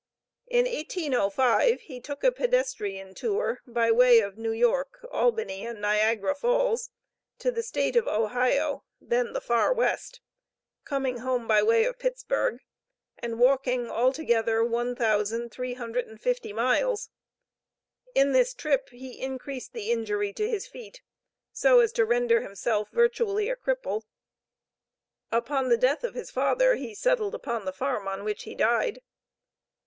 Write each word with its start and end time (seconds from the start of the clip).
In 0.47 0.65
1805 0.65 1.81
he 1.81 1.99
took 2.01 2.23
a 2.23 2.31
pedestrian 2.31 3.13
tour, 3.13 3.61
by 3.67 3.91
way 3.91 4.17
of 4.19 4.35
New 4.35 4.49
York, 4.51 5.05
Albany, 5.11 5.63
and 5.63 5.79
Niagara 5.79 6.33
Falls 6.33 6.89
to 7.37 7.51
the 7.51 7.61
State 7.61 7.95
of 7.95 8.07
Ohio, 8.07 8.83
then 8.99 9.33
the 9.33 9.39
far 9.39 9.71
West, 9.71 10.19
coming 10.85 11.17
home 11.19 11.47
by 11.47 11.61
way 11.61 11.85
of 11.85 11.99
Pittsburg, 11.99 12.61
and 13.19 13.37
walking 13.39 13.91
altogether 13.91 14.63
one 14.65 14.95
thousand 14.95 15.51
three 15.51 15.75
hundred 15.75 16.07
and 16.07 16.19
fifty 16.19 16.51
miles. 16.51 17.11
In 18.15 18.31
this 18.31 18.55
trip 18.55 18.89
he 18.89 19.21
increased 19.21 19.71
the 19.73 19.91
injury 19.91 20.33
to 20.33 20.49
his 20.49 20.65
feet, 20.65 21.03
so 21.53 21.79
as 21.79 21.91
to 21.91 22.05
render 22.07 22.41
himself 22.41 22.89
virtually 22.89 23.51
a 23.51 23.55
cripple. 23.55 24.01
Upon 25.31 25.69
the 25.69 25.77
death 25.77 26.03
of 26.03 26.15
his 26.15 26.31
father, 26.31 26.73
he 26.73 26.95
settled 26.95 27.35
upon 27.35 27.65
the 27.65 27.71
farm, 27.71 28.07
on 28.07 28.23
which 28.23 28.45
he 28.45 28.55
died. 28.55 29.03